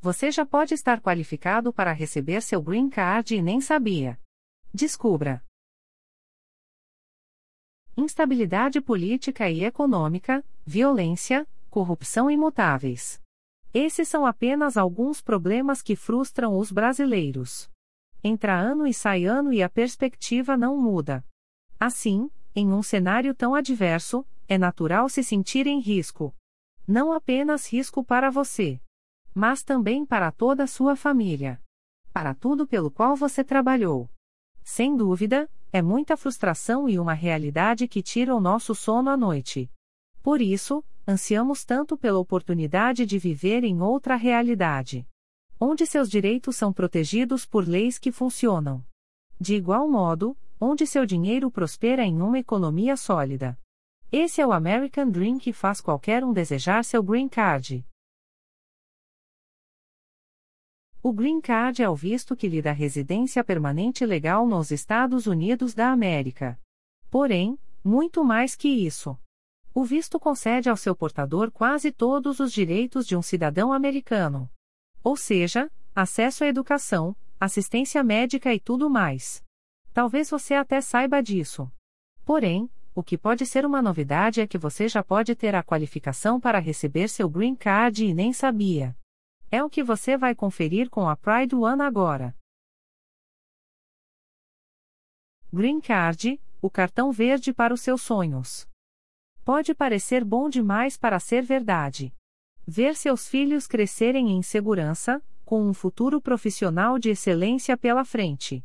Você 0.00 0.30
já 0.30 0.46
pode 0.46 0.74
estar 0.74 1.00
qualificado 1.00 1.72
para 1.72 1.92
receber 1.92 2.40
seu 2.40 2.62
Green 2.62 2.88
Card 2.88 3.34
e 3.34 3.42
nem 3.42 3.60
sabia. 3.60 4.18
Descubra. 4.72 5.42
Instabilidade 7.96 8.80
política 8.80 9.50
e 9.50 9.64
econômica, 9.64 10.44
violência, 10.64 11.48
corrupção 11.68 12.30
imutáveis. 12.30 13.20
Esses 13.74 14.08
são 14.08 14.24
apenas 14.24 14.76
alguns 14.76 15.20
problemas 15.20 15.82
que 15.82 15.96
frustram 15.96 16.56
os 16.56 16.70
brasileiros. 16.70 17.68
Entra 18.22 18.56
ano 18.56 18.86
e 18.86 18.94
sai 18.94 19.24
ano 19.24 19.52
e 19.52 19.64
a 19.64 19.68
perspectiva 19.68 20.56
não 20.56 20.76
muda. 20.76 21.24
Assim, 21.78 22.30
em 22.54 22.72
um 22.72 22.84
cenário 22.84 23.34
tão 23.34 23.52
adverso, 23.52 24.24
é 24.46 24.56
natural 24.56 25.08
se 25.08 25.24
sentir 25.24 25.66
em 25.66 25.80
risco. 25.80 26.32
Não 26.86 27.12
apenas 27.12 27.70
risco 27.70 28.02
para 28.02 28.30
você, 28.30 28.80
mas 29.34 29.62
também 29.62 30.04
para 30.04 30.30
toda 30.32 30.64
a 30.64 30.66
sua 30.66 30.96
família. 30.96 31.60
Para 32.12 32.34
tudo 32.34 32.66
pelo 32.66 32.90
qual 32.90 33.14
você 33.14 33.44
trabalhou. 33.44 34.08
Sem 34.62 34.96
dúvida, 34.96 35.48
é 35.72 35.80
muita 35.82 36.16
frustração 36.16 36.88
e 36.88 36.98
uma 36.98 37.14
realidade 37.14 37.86
que 37.86 38.02
tira 38.02 38.34
o 38.34 38.40
nosso 38.40 38.74
sono 38.74 39.10
à 39.10 39.16
noite. 39.16 39.70
Por 40.22 40.40
isso, 40.40 40.84
ansiamos 41.06 41.64
tanto 41.64 41.96
pela 41.96 42.18
oportunidade 42.18 43.06
de 43.06 43.18
viver 43.18 43.64
em 43.64 43.80
outra 43.80 44.16
realidade. 44.16 45.06
Onde 45.60 45.86
seus 45.86 46.08
direitos 46.10 46.56
são 46.56 46.72
protegidos 46.72 47.44
por 47.46 47.66
leis 47.66 47.98
que 47.98 48.12
funcionam. 48.12 48.84
De 49.40 49.54
igual 49.54 49.88
modo, 49.88 50.36
onde 50.60 50.86
seu 50.86 51.06
dinheiro 51.06 51.50
prospera 51.50 52.04
em 52.04 52.20
uma 52.20 52.38
economia 52.38 52.96
sólida. 52.96 53.58
Esse 54.10 54.40
é 54.40 54.46
o 54.46 54.52
American 54.52 55.08
Dream 55.08 55.38
que 55.38 55.52
faz 55.52 55.80
qualquer 55.80 56.24
um 56.24 56.32
desejar 56.32 56.84
seu 56.84 57.02
Green 57.02 57.28
Card. 57.28 57.84
O 61.08 61.12
Green 61.14 61.40
Card 61.40 61.82
é 61.82 61.88
o 61.88 61.94
visto 61.94 62.36
que 62.36 62.46
lhe 62.46 62.60
dá 62.60 62.70
residência 62.70 63.42
permanente 63.42 64.04
legal 64.04 64.46
nos 64.46 64.70
Estados 64.70 65.26
Unidos 65.26 65.72
da 65.72 65.90
América. 65.90 66.60
Porém, 67.10 67.58
muito 67.82 68.22
mais 68.22 68.54
que 68.54 68.68
isso. 68.68 69.18
O 69.72 69.84
visto 69.84 70.20
concede 70.20 70.68
ao 70.68 70.76
seu 70.76 70.94
portador 70.94 71.50
quase 71.50 71.90
todos 71.90 72.40
os 72.40 72.52
direitos 72.52 73.06
de 73.06 73.16
um 73.16 73.22
cidadão 73.22 73.72
americano. 73.72 74.50
Ou 75.02 75.16
seja, 75.16 75.70
acesso 75.94 76.44
à 76.44 76.46
educação, 76.46 77.16
assistência 77.40 78.04
médica 78.04 78.52
e 78.52 78.60
tudo 78.60 78.90
mais. 78.90 79.42
Talvez 79.94 80.28
você 80.28 80.52
até 80.52 80.78
saiba 80.82 81.22
disso. 81.22 81.72
Porém, 82.22 82.68
o 82.94 83.02
que 83.02 83.16
pode 83.16 83.46
ser 83.46 83.64
uma 83.64 83.80
novidade 83.80 84.42
é 84.42 84.46
que 84.46 84.58
você 84.58 84.86
já 84.90 85.02
pode 85.02 85.34
ter 85.34 85.54
a 85.54 85.62
qualificação 85.62 86.38
para 86.38 86.58
receber 86.58 87.08
seu 87.08 87.30
Green 87.30 87.54
Card 87.54 88.04
e 88.04 88.12
nem 88.12 88.30
sabia. 88.30 88.94
É 89.50 89.64
o 89.64 89.70
que 89.70 89.82
você 89.82 90.14
vai 90.14 90.34
conferir 90.34 90.90
com 90.90 91.08
a 91.08 91.16
Pride 91.16 91.54
One 91.54 91.80
agora. 91.80 92.36
Green 95.50 95.80
Card, 95.80 96.38
o 96.60 96.68
cartão 96.68 97.10
verde 97.10 97.54
para 97.54 97.72
os 97.72 97.80
seus 97.80 98.02
sonhos. 98.02 98.68
Pode 99.46 99.74
parecer 99.74 100.22
bom 100.22 100.50
demais 100.50 100.98
para 100.98 101.18
ser 101.18 101.42
verdade. 101.42 102.14
Ver 102.66 102.94
seus 102.94 103.26
filhos 103.26 103.66
crescerem 103.66 104.32
em 104.32 104.42
segurança, 104.42 105.24
com 105.46 105.66
um 105.66 105.72
futuro 105.72 106.20
profissional 106.20 106.98
de 106.98 107.08
excelência 107.08 107.74
pela 107.74 108.04
frente. 108.04 108.62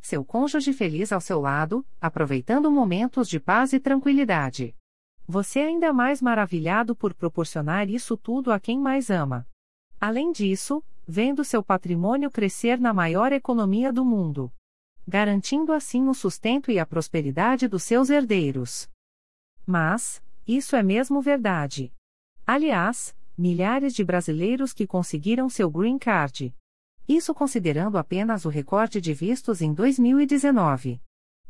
Seu 0.00 0.24
cônjuge 0.24 0.72
feliz 0.72 1.12
ao 1.12 1.20
seu 1.20 1.42
lado, 1.42 1.86
aproveitando 2.00 2.70
momentos 2.70 3.28
de 3.28 3.38
paz 3.38 3.74
e 3.74 3.78
tranquilidade. 3.78 4.74
Você 5.28 5.60
é 5.60 5.66
ainda 5.66 5.92
mais 5.92 6.22
maravilhado 6.22 6.96
por 6.96 7.12
proporcionar 7.12 7.90
isso 7.90 8.16
tudo 8.16 8.50
a 8.50 8.58
quem 8.58 8.78
mais 8.78 9.10
ama. 9.10 9.46
Além 10.02 10.32
disso, 10.32 10.82
vendo 11.06 11.44
seu 11.44 11.62
patrimônio 11.62 12.28
crescer 12.28 12.76
na 12.80 12.92
maior 12.92 13.30
economia 13.30 13.92
do 13.92 14.04
mundo. 14.04 14.52
Garantindo 15.06 15.72
assim 15.72 16.08
o 16.08 16.12
sustento 16.12 16.72
e 16.72 16.78
a 16.80 16.84
prosperidade 16.84 17.68
dos 17.68 17.84
seus 17.84 18.10
herdeiros. 18.10 18.90
Mas, 19.64 20.20
isso 20.44 20.74
é 20.74 20.82
mesmo 20.82 21.22
verdade. 21.22 21.92
Aliás, 22.44 23.14
milhares 23.38 23.94
de 23.94 24.02
brasileiros 24.02 24.72
que 24.72 24.88
conseguiram 24.88 25.48
seu 25.48 25.70
Green 25.70 26.00
Card. 26.00 26.52
Isso 27.08 27.32
considerando 27.32 27.96
apenas 27.96 28.44
o 28.44 28.48
recorde 28.48 29.00
de 29.00 29.14
vistos 29.14 29.62
em 29.62 29.72
2019. 29.72 31.00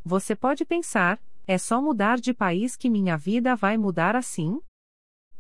Você 0.05 0.37
pode 0.37 0.67
pensar, 0.67 1.19
é 1.47 1.57
só 1.57 1.81
mudar 1.81 2.21
de 2.21 2.35
país 2.35 2.77
que 2.77 2.91
minha 2.91 3.17
vida 3.17 3.57
vai 3.57 3.79
mudar 3.79 4.15
assim? 4.15 4.61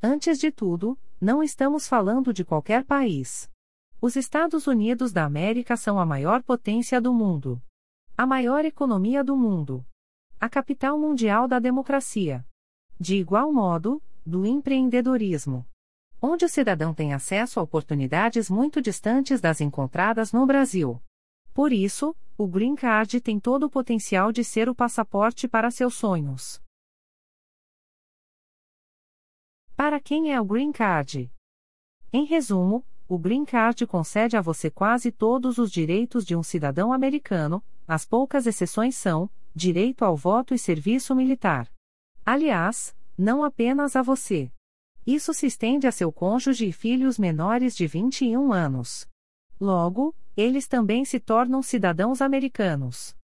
Antes 0.02 0.38
de 0.38 0.50
tudo, 0.50 0.98
não 1.22 1.40
estamos 1.40 1.86
falando 1.86 2.32
de 2.32 2.44
qualquer 2.44 2.84
país. 2.84 3.48
Os 4.00 4.16
Estados 4.16 4.66
Unidos 4.66 5.12
da 5.12 5.24
América 5.24 5.76
são 5.76 6.00
a 6.00 6.04
maior 6.04 6.42
potência 6.42 7.00
do 7.00 7.14
mundo. 7.14 7.62
A 8.18 8.26
maior 8.26 8.64
economia 8.64 9.22
do 9.22 9.36
mundo. 9.36 9.86
A 10.40 10.48
capital 10.48 10.98
mundial 10.98 11.46
da 11.46 11.60
democracia. 11.60 12.44
De 12.98 13.14
igual 13.14 13.52
modo, 13.52 14.02
do 14.26 14.44
empreendedorismo. 14.44 15.64
Onde 16.20 16.44
o 16.44 16.48
cidadão 16.48 16.92
tem 16.92 17.14
acesso 17.14 17.60
a 17.60 17.62
oportunidades 17.62 18.50
muito 18.50 18.82
distantes 18.82 19.40
das 19.40 19.60
encontradas 19.60 20.32
no 20.32 20.44
Brasil. 20.44 21.00
Por 21.54 21.72
isso, 21.72 22.16
o 22.36 22.48
Green 22.48 22.74
Card 22.74 23.20
tem 23.20 23.38
todo 23.38 23.66
o 23.66 23.70
potencial 23.70 24.32
de 24.32 24.42
ser 24.42 24.68
o 24.68 24.74
passaporte 24.74 25.46
para 25.46 25.70
seus 25.70 25.94
sonhos. 25.94 26.60
Para 29.82 29.98
quem 29.98 30.32
é 30.32 30.40
o 30.40 30.44
Green 30.44 30.70
Card? 30.70 31.28
Em 32.12 32.24
resumo, 32.24 32.86
o 33.08 33.18
Green 33.18 33.44
Card 33.44 33.84
concede 33.84 34.36
a 34.36 34.40
você 34.40 34.70
quase 34.70 35.10
todos 35.10 35.58
os 35.58 35.72
direitos 35.72 36.24
de 36.24 36.36
um 36.36 36.42
cidadão 36.44 36.92
americano, 36.92 37.60
as 37.88 38.04
poucas 38.04 38.46
exceções 38.46 38.94
são: 38.94 39.28
direito 39.52 40.04
ao 40.04 40.16
voto 40.16 40.54
e 40.54 40.58
serviço 40.58 41.16
militar. 41.16 41.68
Aliás, 42.24 42.96
não 43.18 43.42
apenas 43.42 43.96
a 43.96 44.02
você. 44.02 44.52
Isso 45.04 45.34
se 45.34 45.46
estende 45.46 45.88
a 45.88 45.90
seu 45.90 46.12
cônjuge 46.12 46.64
e 46.64 46.72
filhos 46.72 47.18
menores 47.18 47.74
de 47.74 47.88
21 47.88 48.52
anos. 48.52 49.08
Logo, 49.60 50.14
eles 50.36 50.68
também 50.68 51.04
se 51.04 51.18
tornam 51.18 51.60
cidadãos 51.60 52.22
americanos. 52.22 53.16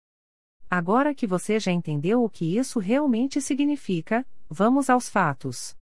Agora 0.69 1.15
que 1.15 1.25
você 1.25 1.61
já 1.61 1.71
entendeu 1.71 2.25
o 2.25 2.29
que 2.29 2.59
isso 2.59 2.81
realmente 2.81 3.41
significa, 3.41 4.27
vamos 4.51 4.91
aos 4.91 5.09
fatos. 5.09 5.78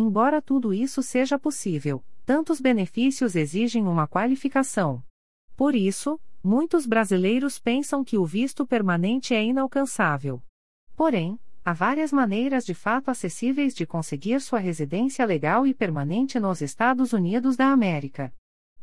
Embora 0.00 0.40
tudo 0.40 0.72
isso 0.72 1.02
seja 1.02 1.38
possível, 1.38 2.02
tantos 2.24 2.58
benefícios 2.58 3.36
exigem 3.36 3.86
uma 3.86 4.06
qualificação. 4.06 5.04
Por 5.54 5.74
isso, 5.74 6.18
muitos 6.42 6.86
brasileiros 6.86 7.58
pensam 7.58 8.02
que 8.02 8.16
o 8.16 8.24
visto 8.24 8.66
permanente 8.66 9.34
é 9.34 9.44
inalcançável. 9.44 10.42
Porém, 10.96 11.38
há 11.62 11.74
várias 11.74 12.10
maneiras 12.14 12.64
de 12.64 12.72
fato 12.72 13.10
acessíveis 13.10 13.74
de 13.74 13.84
conseguir 13.84 14.40
sua 14.40 14.58
residência 14.58 15.22
legal 15.26 15.66
e 15.66 15.74
permanente 15.74 16.40
nos 16.40 16.62
Estados 16.62 17.12
Unidos 17.12 17.54
da 17.54 17.66
América. 17.66 18.32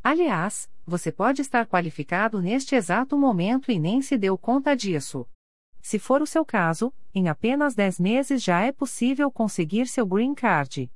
Aliás, 0.04 0.70
você 0.86 1.12
pode 1.12 1.42
estar 1.42 1.66
qualificado 1.66 2.40
neste 2.40 2.76
exato 2.76 3.18
momento 3.18 3.72
e 3.72 3.80
nem 3.80 4.04
se 4.04 4.20
deu 4.20 4.38
conta 4.38 4.76
disso. 4.76 5.28
Se 5.82 5.98
for 5.98 6.22
o 6.22 6.28
seu 6.28 6.46
caso, 6.46 6.94
em 7.12 7.28
apenas 7.28 7.74
10 7.74 8.00
meses 8.00 8.44
já 8.44 8.62
é 8.62 8.72
possível 8.72 9.32
conseguir 9.32 9.88
seu 9.88 10.06
Green 10.06 10.36
Card 10.36 10.92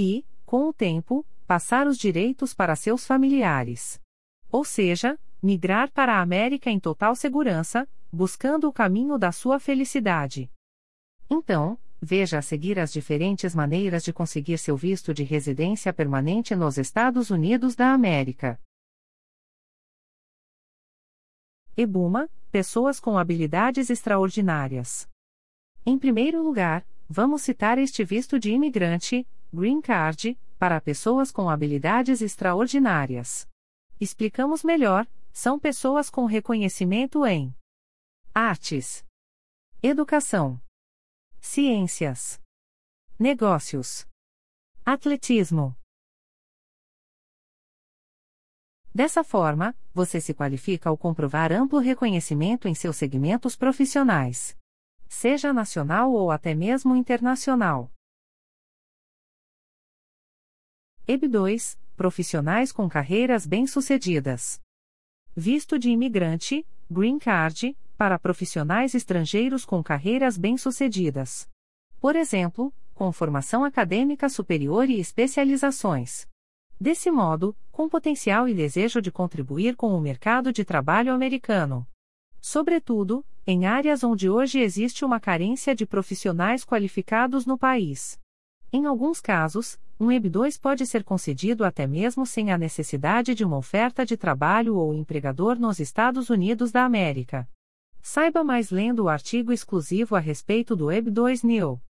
e, 0.00 0.24
com 0.46 0.68
o 0.68 0.72
tempo, 0.72 1.26
passar 1.44 1.88
os 1.88 1.98
direitos 1.98 2.54
para 2.54 2.76
seus 2.76 3.04
familiares. 3.04 4.00
Ou 4.48 4.64
seja, 4.64 5.18
migrar 5.42 5.90
para 5.90 6.14
a 6.14 6.20
América 6.20 6.70
em 6.70 6.78
total 6.78 7.16
segurança, 7.16 7.88
buscando 8.12 8.68
o 8.68 8.72
caminho 8.72 9.18
da 9.18 9.32
sua 9.32 9.58
felicidade. 9.58 10.48
Então, 11.28 11.76
veja 12.00 12.38
a 12.38 12.42
seguir 12.42 12.78
as 12.78 12.92
diferentes 12.92 13.56
maneiras 13.56 14.04
de 14.04 14.12
conseguir 14.12 14.58
seu 14.58 14.76
visto 14.76 15.12
de 15.12 15.24
residência 15.24 15.92
permanente 15.92 16.54
nos 16.54 16.78
Estados 16.78 17.28
Unidos 17.28 17.74
da 17.74 17.92
América. 17.92 18.56
EBUMA 21.76 22.30
Pessoas 22.52 22.98
com 22.98 23.18
habilidades 23.18 23.90
extraordinárias. 23.90 25.06
Em 25.84 25.98
primeiro 25.98 26.42
lugar, 26.42 26.86
vamos 27.06 27.42
citar 27.42 27.78
este 27.78 28.02
visto 28.02 28.38
de 28.38 28.50
imigrante, 28.50 29.26
Green 29.52 29.80
Card, 29.80 30.38
para 30.58 30.80
pessoas 30.80 31.30
com 31.30 31.48
habilidades 31.48 32.20
extraordinárias. 32.20 33.48
Explicamos 33.98 34.62
melhor: 34.62 35.06
são 35.32 35.58
pessoas 35.58 36.10
com 36.10 36.26
reconhecimento 36.26 37.24
em 37.24 37.54
artes, 38.34 39.04
educação, 39.82 40.60
ciências, 41.40 42.40
negócios, 43.18 44.06
atletismo. 44.84 45.74
Dessa 48.94 49.22
forma, 49.24 49.74
você 49.94 50.20
se 50.20 50.34
qualifica 50.34 50.90
ao 50.90 50.98
comprovar 50.98 51.52
amplo 51.52 51.78
reconhecimento 51.78 52.68
em 52.68 52.74
seus 52.74 52.96
segmentos 52.96 53.56
profissionais, 53.56 54.56
seja 55.08 55.52
nacional 55.52 56.12
ou 56.12 56.30
até 56.30 56.54
mesmo 56.54 56.94
internacional. 56.96 57.90
EB2, 61.08 61.78
profissionais 61.96 62.70
com 62.70 62.86
carreiras 62.86 63.46
bem-sucedidas. 63.46 64.60
Visto 65.34 65.78
de 65.78 65.88
imigrante, 65.88 66.66
Green 66.90 67.18
Card, 67.18 67.74
para 67.96 68.18
profissionais 68.18 68.94
estrangeiros 68.94 69.64
com 69.64 69.82
carreiras 69.82 70.36
bem-sucedidas. 70.36 71.48
Por 71.98 72.14
exemplo, 72.14 72.74
com 72.94 73.10
formação 73.10 73.64
acadêmica 73.64 74.28
superior 74.28 74.90
e 74.90 75.00
especializações. 75.00 76.28
Desse 76.78 77.10
modo, 77.10 77.56
com 77.72 77.88
potencial 77.88 78.46
e 78.46 78.52
desejo 78.52 79.00
de 79.00 79.10
contribuir 79.10 79.76
com 79.76 79.96
o 79.96 80.00
mercado 80.02 80.52
de 80.52 80.62
trabalho 80.62 81.14
americano. 81.14 81.88
Sobretudo, 82.38 83.24
em 83.46 83.64
áreas 83.64 84.04
onde 84.04 84.28
hoje 84.28 84.60
existe 84.60 85.06
uma 85.06 85.18
carência 85.18 85.74
de 85.74 85.86
profissionais 85.86 86.66
qualificados 86.66 87.46
no 87.46 87.56
país. 87.56 88.20
Em 88.70 88.84
alguns 88.84 89.22
casos, 89.22 89.78
um 90.00 90.06
EB2 90.08 90.60
pode 90.60 90.86
ser 90.86 91.02
concedido 91.02 91.64
até 91.64 91.86
mesmo 91.86 92.24
sem 92.24 92.52
a 92.52 92.58
necessidade 92.58 93.34
de 93.34 93.44
uma 93.44 93.56
oferta 93.56 94.06
de 94.06 94.16
trabalho 94.16 94.76
ou 94.76 94.94
empregador 94.94 95.58
nos 95.58 95.80
Estados 95.80 96.30
Unidos 96.30 96.70
da 96.70 96.84
América. 96.84 97.48
Saiba 98.00 98.44
mais 98.44 98.70
lendo 98.70 99.04
o 99.04 99.08
artigo 99.08 99.52
exclusivo 99.52 100.14
a 100.14 100.20
respeito 100.20 100.76
do 100.76 100.86
EB2 100.86 101.42
NIL. 101.42 101.82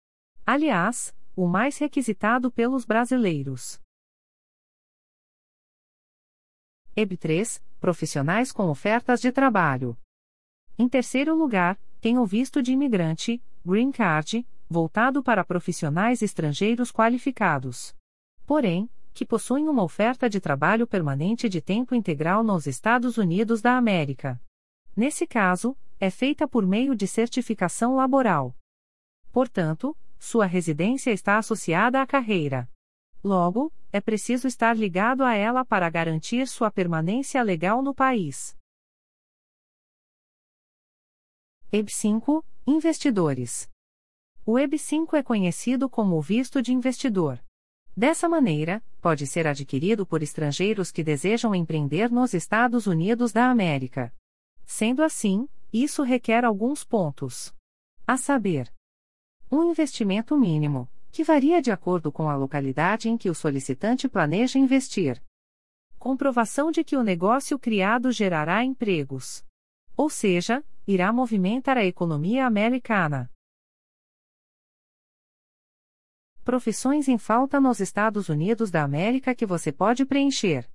Aliás, 0.46 1.14
o 1.36 1.46
mais 1.46 1.76
requisitado 1.76 2.50
pelos 2.50 2.86
brasileiros. 2.86 3.78
EB3 6.96 7.62
Profissionais 7.78 8.50
com 8.50 8.68
ofertas 8.68 9.20
de 9.20 9.30
trabalho. 9.30 9.96
Em 10.76 10.88
terceiro 10.88 11.36
lugar, 11.36 11.78
tem 12.00 12.18
o 12.18 12.26
visto 12.26 12.60
de 12.60 12.72
imigrante, 12.72 13.40
Green 13.64 13.92
Card, 13.92 14.44
voltado 14.68 15.22
para 15.22 15.44
profissionais 15.44 16.22
estrangeiros 16.22 16.90
qualificados. 16.90 17.97
Porém, 18.48 18.88
que 19.12 19.26
possuem 19.26 19.68
uma 19.68 19.82
oferta 19.82 20.26
de 20.26 20.40
trabalho 20.40 20.86
permanente 20.86 21.50
de 21.50 21.60
tempo 21.60 21.94
integral 21.94 22.42
nos 22.42 22.66
Estados 22.66 23.18
Unidos 23.18 23.60
da 23.60 23.76
América. 23.76 24.40
Nesse 24.96 25.26
caso, 25.26 25.76
é 26.00 26.08
feita 26.08 26.48
por 26.48 26.66
meio 26.66 26.96
de 26.96 27.06
certificação 27.06 27.94
laboral. 27.94 28.56
Portanto, 29.30 29.94
sua 30.18 30.46
residência 30.46 31.10
está 31.10 31.36
associada 31.36 32.00
à 32.00 32.06
carreira. 32.06 32.66
Logo, 33.22 33.70
é 33.92 34.00
preciso 34.00 34.48
estar 34.48 34.74
ligado 34.74 35.22
a 35.22 35.34
ela 35.34 35.62
para 35.62 35.90
garantir 35.90 36.48
sua 36.48 36.70
permanência 36.70 37.42
legal 37.42 37.82
no 37.82 37.94
país. 37.94 38.56
EB 41.70 41.90
5 41.90 42.42
Investidores 42.66 43.68
o 44.50 44.52
EB5 44.52 45.12
é 45.12 45.22
conhecido 45.22 45.90
como 45.90 46.22
visto 46.22 46.62
de 46.62 46.72
investidor. 46.72 47.38
Dessa 47.98 48.28
maneira, 48.28 48.80
pode 49.00 49.26
ser 49.26 49.44
adquirido 49.44 50.06
por 50.06 50.22
estrangeiros 50.22 50.92
que 50.92 51.02
desejam 51.02 51.52
empreender 51.52 52.12
nos 52.12 52.32
Estados 52.32 52.86
Unidos 52.86 53.32
da 53.32 53.50
América. 53.50 54.14
Sendo 54.64 55.02
assim, 55.02 55.48
isso 55.72 56.04
requer 56.04 56.44
alguns 56.44 56.84
pontos. 56.84 57.52
A 58.06 58.16
saber, 58.16 58.72
um 59.50 59.64
investimento 59.64 60.38
mínimo, 60.38 60.88
que 61.10 61.24
varia 61.24 61.60
de 61.60 61.72
acordo 61.72 62.12
com 62.12 62.28
a 62.28 62.36
localidade 62.36 63.08
em 63.08 63.18
que 63.18 63.28
o 63.28 63.34
solicitante 63.34 64.08
planeja 64.08 64.60
investir. 64.60 65.20
Comprovação 65.98 66.70
de 66.70 66.84
que 66.84 66.96
o 66.96 67.02
negócio 67.02 67.58
criado 67.58 68.12
gerará 68.12 68.62
empregos. 68.62 69.44
Ou 69.96 70.08
seja, 70.08 70.64
irá 70.86 71.12
movimentar 71.12 71.76
a 71.76 71.84
economia 71.84 72.46
americana. 72.46 73.28
Profissões 76.48 77.08
em 77.08 77.18
falta 77.18 77.60
nos 77.60 77.78
Estados 77.78 78.30
Unidos 78.30 78.70
da 78.70 78.82
América 78.82 79.34
que 79.34 79.44
você 79.44 79.70
pode 79.70 80.06
preencher. 80.06 80.66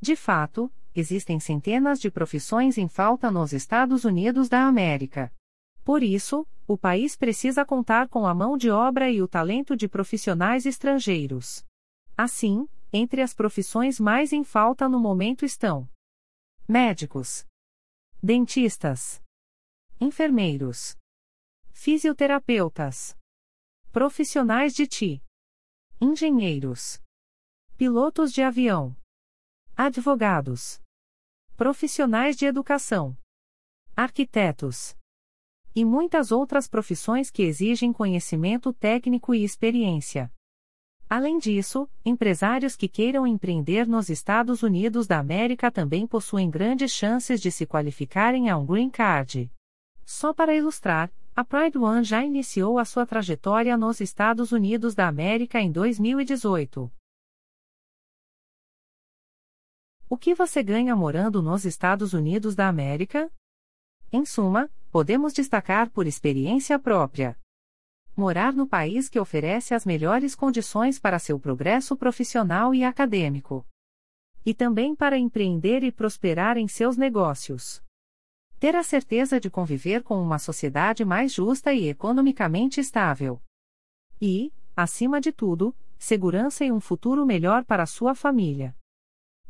De 0.00 0.14
fato, 0.14 0.72
existem 0.94 1.40
centenas 1.40 2.00
de 2.00 2.08
profissões 2.08 2.78
em 2.78 2.86
falta 2.86 3.28
nos 3.28 3.52
Estados 3.52 4.04
Unidos 4.04 4.48
da 4.48 4.64
América. 4.64 5.34
Por 5.82 6.04
isso, 6.04 6.46
o 6.68 6.78
país 6.78 7.16
precisa 7.16 7.64
contar 7.64 8.08
com 8.08 8.24
a 8.28 8.32
mão 8.32 8.56
de 8.56 8.70
obra 8.70 9.10
e 9.10 9.20
o 9.20 9.26
talento 9.26 9.76
de 9.76 9.88
profissionais 9.88 10.66
estrangeiros. 10.66 11.66
Assim, 12.16 12.68
entre 12.92 13.22
as 13.22 13.34
profissões 13.34 13.98
mais 13.98 14.32
em 14.32 14.44
falta 14.44 14.88
no 14.88 15.00
momento 15.00 15.44
estão: 15.44 15.88
médicos, 16.68 17.44
dentistas, 18.22 19.20
enfermeiros, 20.00 20.96
fisioterapeutas 21.72 23.20
Profissionais 23.92 24.72
de 24.72 24.86
TI. 24.86 25.22
Engenheiros. 26.00 26.98
Pilotos 27.76 28.32
de 28.32 28.40
avião. 28.40 28.96
Advogados. 29.76 30.80
Profissionais 31.58 32.34
de 32.34 32.46
educação. 32.46 33.14
Arquitetos. 33.94 34.96
E 35.74 35.84
muitas 35.84 36.32
outras 36.32 36.66
profissões 36.66 37.30
que 37.30 37.42
exigem 37.42 37.92
conhecimento 37.92 38.72
técnico 38.72 39.34
e 39.34 39.44
experiência. 39.44 40.32
Além 41.06 41.36
disso, 41.36 41.86
empresários 42.02 42.74
que 42.74 42.88
queiram 42.88 43.26
empreender 43.26 43.86
nos 43.86 44.08
Estados 44.08 44.62
Unidos 44.62 45.06
da 45.06 45.18
América 45.18 45.70
também 45.70 46.06
possuem 46.06 46.48
grandes 46.48 46.92
chances 46.92 47.42
de 47.42 47.52
se 47.52 47.66
qualificarem 47.66 48.48
a 48.48 48.56
um 48.56 48.64
Green 48.64 48.88
Card. 48.88 49.52
Só 50.02 50.32
para 50.32 50.56
ilustrar, 50.56 51.12
a 51.34 51.42
Pride 51.42 51.78
One 51.78 52.04
já 52.04 52.22
iniciou 52.22 52.78
a 52.78 52.84
sua 52.84 53.06
trajetória 53.06 53.74
nos 53.74 54.00
Estados 54.00 54.52
Unidos 54.52 54.94
da 54.94 55.08
América 55.08 55.58
em 55.58 55.72
2018. 55.72 56.92
O 60.10 60.18
que 60.18 60.34
você 60.34 60.62
ganha 60.62 60.94
morando 60.94 61.40
nos 61.40 61.64
Estados 61.64 62.12
Unidos 62.12 62.54
da 62.54 62.68
América? 62.68 63.32
Em 64.12 64.26
suma, 64.26 64.70
podemos 64.90 65.32
destacar 65.32 65.88
por 65.88 66.06
experiência 66.06 66.78
própria. 66.78 67.38
Morar 68.14 68.52
no 68.52 68.66
país 68.68 69.08
que 69.08 69.18
oferece 69.18 69.74
as 69.74 69.86
melhores 69.86 70.34
condições 70.34 70.98
para 70.98 71.18
seu 71.18 71.40
progresso 71.40 71.96
profissional 71.96 72.74
e 72.74 72.84
acadêmico. 72.84 73.66
E 74.44 74.52
também 74.52 74.94
para 74.94 75.16
empreender 75.16 75.82
e 75.82 75.90
prosperar 75.90 76.58
em 76.58 76.68
seus 76.68 76.98
negócios 76.98 77.82
ter 78.62 78.76
a 78.76 78.84
certeza 78.84 79.40
de 79.40 79.50
conviver 79.50 80.04
com 80.04 80.22
uma 80.22 80.38
sociedade 80.38 81.04
mais 81.04 81.32
justa 81.32 81.72
e 81.72 81.88
economicamente 81.88 82.78
estável. 82.78 83.42
E, 84.20 84.52
acima 84.76 85.20
de 85.20 85.32
tudo, 85.32 85.74
segurança 85.98 86.64
e 86.64 86.70
um 86.70 86.78
futuro 86.78 87.26
melhor 87.26 87.64
para 87.64 87.86
sua 87.86 88.14
família. 88.14 88.72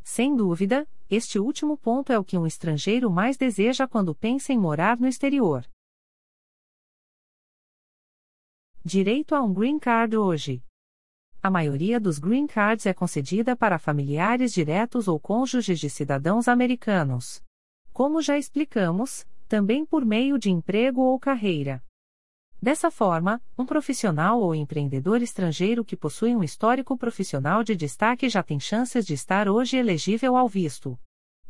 Sem 0.03 0.35
dúvida, 0.35 0.89
este 1.11 1.39
último 1.39 1.77
ponto 1.77 2.11
é 2.11 2.19
o 2.19 2.25
que 2.25 2.39
um 2.39 2.47
estrangeiro 2.47 3.11
mais 3.11 3.37
deseja 3.37 3.87
quando 3.87 4.15
pensa 4.15 4.51
em 4.51 4.59
morar 4.59 4.99
no 4.99 5.07
exterior. 5.07 5.69
Direito 8.83 9.35
a 9.35 9.43
um 9.43 9.53
Green 9.53 9.79
Card 9.79 10.17
hoje. 10.17 10.65
A 11.43 11.51
maioria 11.51 12.01
dos 12.01 12.19
Green 12.19 12.47
Cards 12.47 12.87
é 12.87 12.95
concedida 12.95 13.55
para 13.55 13.79
familiares 13.79 14.55
diretos 14.55 15.07
ou 15.07 15.21
cônjuges 15.21 15.79
de 15.79 15.91
cidadãos 15.91 16.49
americanos. 16.49 17.43
Como 17.93 18.23
já 18.23 18.39
explicamos, 18.39 19.27
também 19.47 19.85
por 19.85 20.05
meio 20.05 20.39
de 20.39 20.51
emprego 20.51 21.03
ou 21.03 21.19
carreira. 21.19 21.83
Dessa 22.61 22.91
forma, 22.91 23.43
um 23.59 23.67
profissional 23.67 24.41
ou 24.41 24.55
empreendedor 24.55 25.21
estrangeiro 25.21 25.85
que 25.85 25.97
possui 25.97 26.35
um 26.35 26.43
histórico 26.43 26.97
profissional 26.97 27.63
de 27.63 27.77
destaque 27.77 28.29
já 28.29 28.43
tem 28.43 28.59
chances 28.59 29.05
de 29.05 29.13
estar 29.13 29.49
hoje 29.49 29.77
elegível 29.77 30.37
ao 30.37 30.49
visto. 30.49 30.99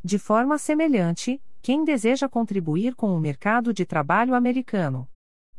De 0.03 0.19
forma 0.19 0.59
semelhante, 0.59 1.41
quem 1.61 1.85
deseja 1.85 2.29
contribuir 2.29 2.97
com 2.97 3.15
o 3.15 3.21
mercado 3.21 3.73
de 3.73 3.85
trabalho 3.85 4.35
americano. 4.35 5.09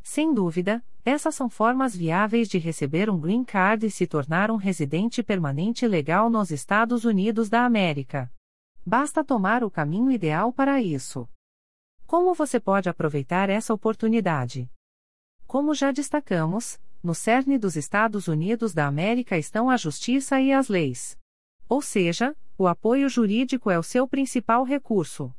Sem 0.01 0.33
dúvida, 0.33 0.83
essas 1.05 1.33
são 1.33 1.49
formas 1.49 1.95
viáveis 1.95 2.49
de 2.49 2.57
receber 2.57 3.09
um 3.09 3.17
green 3.17 3.45
card 3.45 3.85
e 3.85 3.91
se 3.91 4.05
tornar 4.05 4.51
um 4.51 4.57
residente 4.57 5.23
permanente 5.23 5.87
legal 5.87 6.29
nos 6.29 6.51
Estados 6.51 7.05
Unidos 7.05 7.47
da 7.47 7.63
América. 7.63 8.29
Basta 8.85 9.23
tomar 9.23 9.63
o 9.63 9.71
caminho 9.71 10.11
ideal 10.11 10.51
para 10.51 10.81
isso. 10.81 11.27
Como 12.05 12.33
você 12.33 12.59
pode 12.59 12.89
aproveitar 12.89 13.49
essa 13.49 13.73
oportunidade? 13.73 14.69
Como 15.47 15.73
já 15.73 15.91
destacamos, 15.91 16.81
no 17.01 17.15
cerne 17.15 17.57
dos 17.57 17.75
Estados 17.77 18.27
Unidos 18.27 18.73
da 18.73 18.85
América 18.85 19.37
estão 19.37 19.69
a 19.69 19.77
justiça 19.77 20.39
e 20.41 20.51
as 20.51 20.67
leis. 20.67 21.17
Ou 21.69 21.81
seja, 21.81 22.35
o 22.57 22.67
apoio 22.67 23.07
jurídico 23.07 23.71
é 23.71 23.79
o 23.79 23.83
seu 23.83 24.07
principal 24.07 24.63
recurso. 24.63 25.33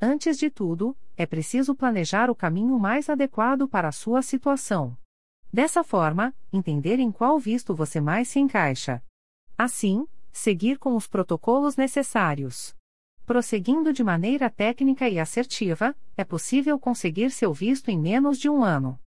Antes 0.00 0.38
de 0.38 0.48
tudo, 0.48 0.96
é 1.16 1.26
preciso 1.26 1.74
planejar 1.74 2.30
o 2.30 2.34
caminho 2.34 2.78
mais 2.78 3.08
adequado 3.08 3.68
para 3.68 3.88
a 3.88 3.92
sua 3.92 4.22
situação. 4.22 4.96
Dessa 5.52 5.82
forma, 5.82 6.34
entender 6.52 6.98
em 6.98 7.10
qual 7.10 7.38
visto 7.38 7.74
você 7.74 8.00
mais 8.00 8.28
se 8.28 8.38
encaixa. 8.38 9.02
Assim, 9.58 10.06
seguir 10.32 10.78
com 10.78 10.96
os 10.96 11.06
protocolos 11.06 11.76
necessários. 11.76 12.74
Prosseguindo 13.26 13.90
de 13.90 14.04
maneira 14.04 14.50
técnica 14.50 15.08
e 15.08 15.18
assertiva, 15.18 15.96
é 16.14 16.22
possível 16.22 16.78
conseguir 16.78 17.30
seu 17.30 17.54
visto 17.54 17.90
em 17.90 17.98
menos 17.98 18.38
de 18.38 18.50
um 18.50 18.62
ano. 18.62 19.00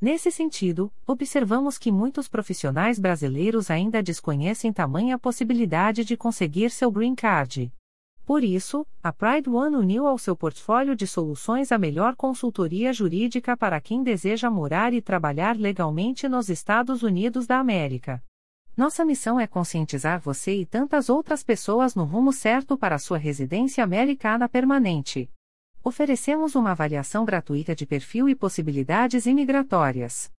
Nesse 0.00 0.32
sentido, 0.32 0.92
observamos 1.06 1.78
que 1.78 1.92
muitos 1.92 2.26
profissionais 2.26 2.98
brasileiros 2.98 3.70
ainda 3.70 4.02
desconhecem 4.02 4.72
tamanha 4.72 5.16
possibilidade 5.16 6.04
de 6.04 6.16
conseguir 6.16 6.70
seu 6.70 6.90
Green 6.90 7.14
Card. 7.14 7.72
Por 8.24 8.42
isso, 8.42 8.84
a 9.00 9.12
Pride 9.12 9.48
One 9.48 9.76
uniu 9.76 10.08
ao 10.08 10.18
seu 10.18 10.34
portfólio 10.34 10.96
de 10.96 11.06
soluções 11.06 11.70
a 11.70 11.78
melhor 11.78 12.16
consultoria 12.16 12.92
jurídica 12.92 13.56
para 13.56 13.80
quem 13.80 14.02
deseja 14.02 14.50
morar 14.50 14.92
e 14.92 15.00
trabalhar 15.00 15.56
legalmente 15.56 16.28
nos 16.28 16.48
Estados 16.48 17.04
Unidos 17.04 17.46
da 17.46 17.60
América. 17.60 18.20
Nossa 18.76 19.06
missão 19.06 19.40
é 19.40 19.46
conscientizar 19.46 20.20
você 20.20 20.60
e 20.60 20.66
tantas 20.66 21.08
outras 21.08 21.42
pessoas 21.42 21.94
no 21.94 22.04
rumo 22.04 22.30
certo 22.30 22.76
para 22.76 22.98
sua 22.98 23.16
residência 23.16 23.82
americana 23.82 24.46
permanente. 24.50 25.30
Oferecemos 25.82 26.54
uma 26.54 26.72
avaliação 26.72 27.24
gratuita 27.24 27.74
de 27.74 27.86
perfil 27.86 28.28
e 28.28 28.34
possibilidades 28.34 29.24
imigratórias. 29.24 30.30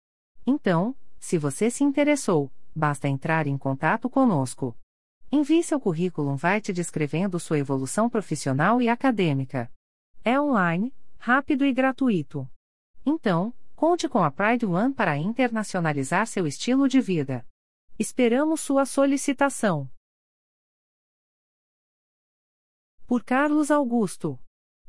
Então, 0.46 0.94
se 1.18 1.36
você 1.36 1.68
se 1.68 1.82
interessou, 1.82 2.48
basta 2.72 3.08
entrar 3.08 3.48
em 3.48 3.58
contato 3.58 4.08
conosco. 4.08 4.76
Envie 5.32 5.64
seu 5.64 5.80
currículo 5.80 6.36
Vitae 6.36 6.72
descrevendo 6.72 7.40
sua 7.40 7.58
evolução 7.58 8.08
profissional 8.08 8.80
e 8.80 8.88
acadêmica. 8.88 9.68
É 10.24 10.40
online, 10.40 10.94
rápido 11.18 11.64
e 11.64 11.72
gratuito. 11.72 12.48
Então, 13.04 13.52
conte 13.74 14.08
com 14.08 14.22
a 14.22 14.30
Pride 14.30 14.64
One 14.64 14.94
para 14.94 15.16
internacionalizar 15.16 16.24
seu 16.28 16.46
estilo 16.46 16.88
de 16.88 17.00
vida. 17.00 17.44
Esperamos 18.00 18.60
sua 18.60 18.86
solicitação. 18.86 19.90
Por 23.08 23.24
Carlos 23.24 23.72
Augusto 23.72 24.38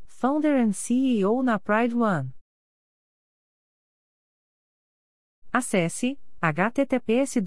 founder 0.05 0.63
and 0.63 0.73
CEO 0.73 1.41
na 1.41 1.57
Pride 1.57 1.95
One. 1.95 2.31
Acesse 5.51 6.19
https 6.39 7.41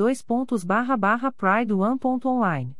prideoneonline 1.36 2.74